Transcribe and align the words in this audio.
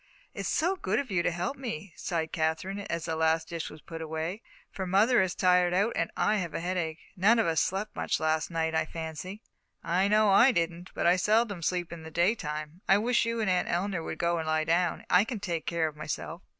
"It's 0.33 0.49
so 0.49 0.77
good 0.77 0.97
of 0.97 1.11
you 1.11 1.21
to 1.21 1.29
help 1.29 1.57
me," 1.57 1.93
sighed 1.95 2.31
Katherine, 2.31 2.79
as 2.89 3.05
the 3.05 3.15
last 3.15 3.49
dish 3.49 3.69
was 3.69 3.83
put 3.83 4.01
away; 4.01 4.41
"for 4.71 4.87
mother 4.87 5.21
is 5.21 5.35
tired 5.35 5.75
out, 5.75 5.93
and 5.95 6.09
I 6.17 6.37
have 6.37 6.55
a 6.55 6.59
headache. 6.59 6.97
None 7.15 7.37
of 7.37 7.45
us 7.45 7.61
slept 7.61 7.95
much 7.95 8.19
last 8.19 8.49
night, 8.49 8.73
I 8.73 8.83
fancy." 8.85 9.43
"I 9.83 10.07
know 10.07 10.31
I 10.31 10.51
didn't, 10.53 10.89
but 10.95 11.05
I 11.05 11.17
seldom 11.17 11.61
sleep 11.61 11.93
in 11.93 12.01
the 12.01 12.09
daytime. 12.09 12.81
I 12.89 12.97
wish 12.97 13.25
you 13.27 13.41
and 13.41 13.49
Aunt 13.51 13.69
Eleanor 13.69 14.01
would 14.01 14.17
go 14.17 14.39
and 14.39 14.47
lie 14.47 14.63
down. 14.63 15.05
I 15.07 15.23
can 15.23 15.39
take 15.39 15.67
care 15.67 15.87
of 15.87 15.95
myself." 15.95 16.41